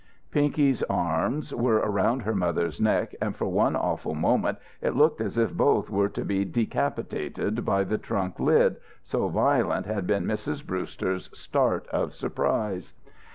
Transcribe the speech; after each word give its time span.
Pinky's 0.31 0.81
arm 0.89 1.43
were 1.53 1.75
around 1.75 2.21
her 2.23 2.33
mother's 2.33 2.81
neck 2.81 3.13
and 3.21 3.35
for 3.35 3.45
one 3.45 3.75
awful 3.75 4.15
moment 4.15 4.57
it 4.81 4.95
looked 4.95 5.21
as 5.21 5.37
if 5.37 5.53
both 5.53 5.91
were 5.91 6.09
to 6.09 6.25
be 6.25 6.43
decapitated 6.43 7.63
by 7.63 7.83
the 7.83 7.99
trunk 7.99 8.39
lid, 8.39 8.77
so 9.03 9.27
violent 9.27 9.85
had 9.85 10.07
been 10.07 10.25
Mrs. 10.25 10.65
Brewster's 10.65 11.29
start 11.39 11.85
of 11.89 12.15
surprise. 12.15 12.93